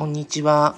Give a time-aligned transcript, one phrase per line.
[0.00, 0.76] こんにちは。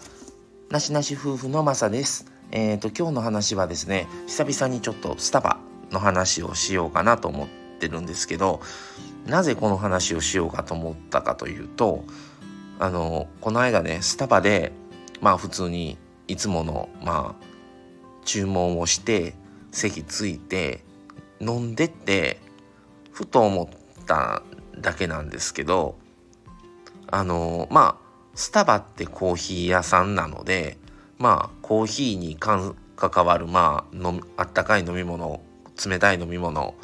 [0.69, 2.27] なしなし夫婦のまさです。
[2.51, 5.59] えっ、ー、と、今日の話はですね、久々にちょっとスタバ
[5.93, 7.49] の話をしようかなと思っ
[7.79, 8.61] てるんですけど、
[9.25, 12.03] なぜこの話をしようかと思ったかというと、
[12.81, 14.73] あの、この間ね、スタバで、
[15.21, 17.45] まあ普通にいつもの、まあ、
[18.25, 19.37] 注文をして、
[19.71, 20.83] 席ついて、
[21.41, 22.41] 飲んでって、
[23.13, 24.43] ふと思った
[24.81, 25.95] だけなんですけど、
[27.07, 28.02] あの、まあ、
[28.35, 30.79] スタバってコーヒー屋さんなので
[31.19, 32.77] まあコーヒーに関
[33.25, 35.41] わるまあのあったかい飲み物
[35.87, 36.75] 冷たい飲み物、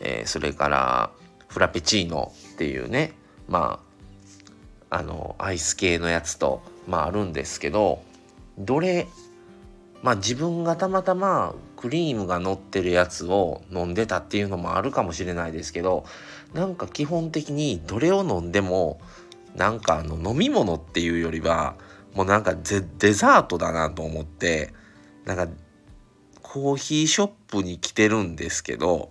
[0.00, 1.10] えー、それから
[1.48, 3.14] フラペチーノっていうね
[3.48, 3.80] ま
[4.90, 8.02] ああのアイス系のやつとまああるんですけど
[8.58, 9.08] どれ
[10.02, 16.04] まあ自分がたまたまクリームが乗ってるやつを飲んでたっていうのもあるかもしれないですけど
[16.54, 19.00] なんか基本的にどれを飲んでも
[19.56, 21.76] なんかあの飲み物っていうよりは
[22.14, 24.72] もうなんかデザートだなと思って
[25.24, 25.48] なんか
[26.42, 29.10] コーヒーショップに来てるんですけど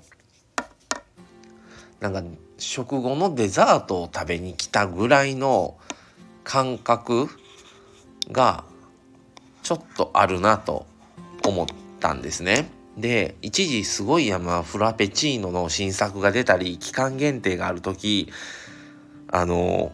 [1.99, 2.23] なんか
[2.57, 5.77] 食後のデザートを食べに来たぐらいの
[6.43, 7.27] 感覚
[8.31, 8.63] が
[9.63, 10.85] ちょっとあるなと
[11.43, 11.67] 思っ
[11.99, 12.69] たんですね。
[12.97, 18.31] で一時すごい山フラペチーノの新作が出たり期間限定がある時
[19.27, 19.91] あの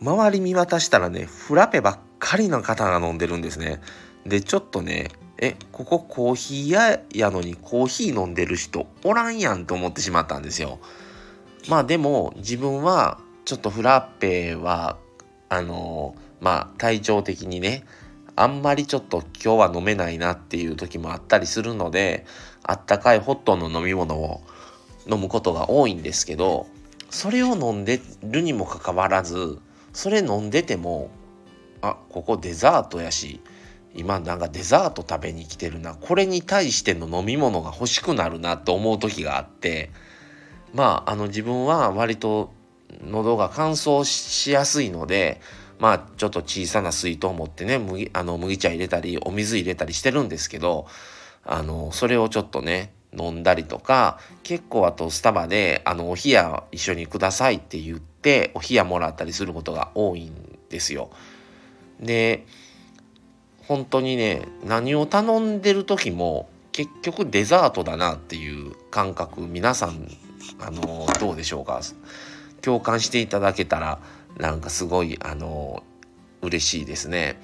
[0.00, 3.80] 周り見渡したらねフラペばっかりの方が飲んでるんですね。
[4.26, 10.78] でちょっとねえここコーヒー屋やのにコーヒー飲んでる人おらんやんと思ってしまったんですよ。
[11.68, 14.98] まあでも自分はちょっとフラッペは
[15.48, 17.84] あのまあ体調的にね
[18.36, 22.24] あんまりちょっと今日は飲めないなっていう時もあったりするので
[22.62, 24.40] あったかいホットの飲み物を
[25.10, 26.66] 飲むことが多いんですけど
[27.10, 29.58] それを飲んでるにもかかわらず
[29.92, 31.10] それ飲んでても
[31.82, 33.40] あここデザートやし
[33.94, 39.90] 今なんかデザート食べに来てるなこれに対しての飲み物が欲しくなるなと思う時があって
[40.72, 42.52] まああの自分は割と
[43.02, 45.40] 喉が乾燥しやすいので
[45.78, 50.86] まあちょっと小さな水筒を持ってね麦あの麦茶入れたりお水入れたりしてるんですけど
[51.44, 61.10] あのそれをちょっとね飲んだりとか結構あとスタバであのお冷や一緒にくださいって言ってお冷やもらったりすることが多いんですよ。
[62.00, 62.46] で
[63.66, 70.08] 本当にね何を頼んでる時も結局デザートだなっていう感覚皆さん
[70.60, 71.80] あのどうでしょうか？
[72.62, 73.98] 共感していただけたら
[74.38, 75.82] なんかすごいあの
[76.42, 77.40] 嬉しいですね。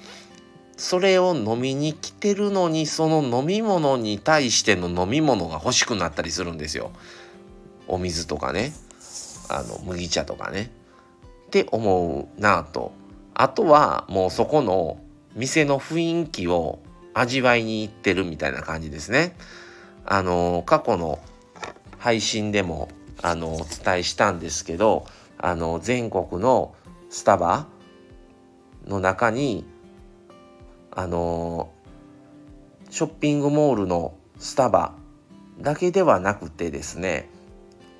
[0.77, 6.91] それを飲みに来てるのにその飲み物に対しての飲み物が欲しくなったりするんですよ。
[7.87, 8.73] お水とかね
[9.49, 10.71] あの麦茶とかね。
[11.47, 12.91] って思うなぁと。
[13.33, 14.99] あとはもうそこの
[15.35, 16.79] 店の雰囲気を
[17.13, 19.35] 味わいに行ってるみたいな感じですね。
[20.05, 21.19] あの過去の
[21.97, 22.89] 配信でも
[23.21, 25.05] あのお伝えしたんですけど
[25.37, 26.75] あの全国の
[27.09, 27.67] スタバ
[28.85, 29.65] の中に
[30.91, 31.71] あの
[32.89, 34.93] ショッピングモールのスタバ
[35.59, 37.29] だけではなくてですね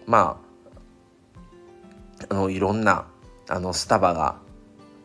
[0.06, 0.40] ま
[2.20, 3.08] ああのいろんな
[3.48, 4.40] あのスタバが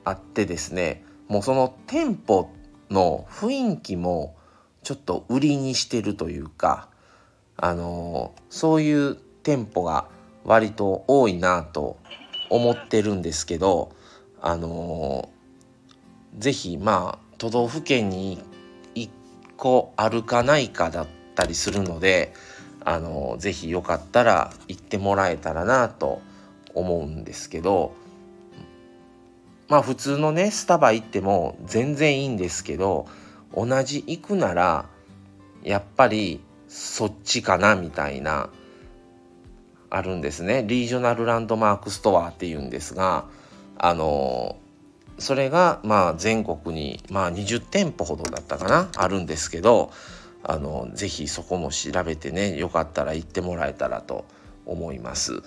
[0.04, 2.50] あってですねもうその店舗
[2.90, 4.36] の雰囲気も
[4.82, 6.88] ちょっと売りにしてるというか
[7.56, 10.08] あのそういう店舗が
[10.44, 11.98] 割と多いなと
[12.50, 13.92] 思ってるんですけど
[14.40, 15.30] あの
[16.38, 18.40] 是非まあ都道府県に
[18.94, 19.10] 1
[19.56, 22.32] 個あるかないかだったりするので
[22.84, 26.22] あのぜひよかったら行ってもらえたらなと
[26.72, 27.96] 思うんですけど
[29.66, 33.08] まあ普通のねスタバ行っても全然いいんですけど
[33.52, 34.86] 同じ行くなら
[35.64, 38.50] やっぱりそっちかなみたいな
[39.90, 40.64] あるんですね。
[40.64, 43.24] リージョナルランドマークストアっていうんですが
[43.76, 44.54] あの
[45.22, 49.92] それがまあ全国にまあ20店舗ほどだったかなあるんですけど
[50.42, 54.24] あのぜひそこも調べてねよかったら行ってもらえたらと
[54.66, 55.42] 思います。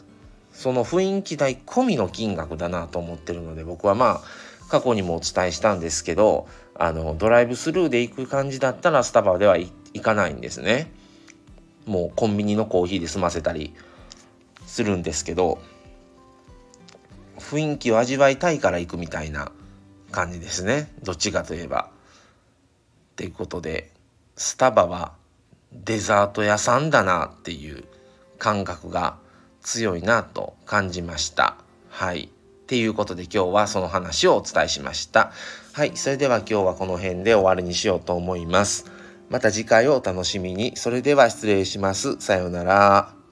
[0.54, 10.90] その雰囲気代込みの金額だなと思ってるので僕はまあ過去にもお伝えしたんですけどあのドライブスルーで行く感じだったらスタバでは行かないんですね。
[11.86, 13.74] もうコンビニのコーヒーで済ませたり
[14.66, 15.60] するんですけど
[17.40, 19.52] 雰囲気を味わいたいから行くみたいな
[20.16, 21.92] 感じですねどっちかといえば。
[23.18, 23.92] ということで
[24.36, 25.14] スタバは
[25.72, 27.84] デザート屋さんだなっていう
[28.40, 29.18] 感覚が
[29.62, 31.58] 強いなと感じました。
[31.90, 32.24] はい。
[32.24, 35.32] っていうことで今日はその話をお伝えしました。
[35.74, 38.86] はい、それでは今日はこの辺で終わりにしようと思います。
[39.30, 40.76] また次回をお楽しみに。
[40.76, 42.20] それでは失礼します。
[42.20, 43.25] さようなら。